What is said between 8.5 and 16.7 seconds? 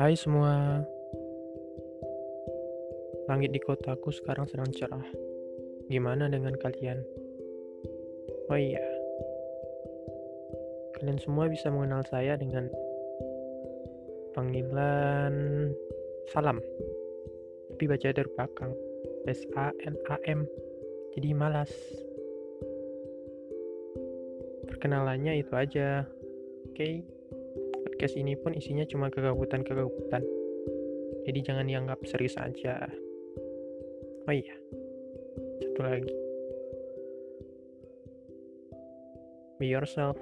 iya, kalian semua bisa mengenal saya dengan panggilan salam,